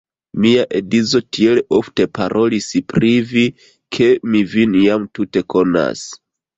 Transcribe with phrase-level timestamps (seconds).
[0.45, 3.47] Mia edzo tiel ofte parolis pri vi,
[4.01, 6.09] ke mi vin jam tute konas.